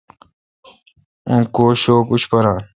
[1.29, 2.61] اون کو شوک اوشپاران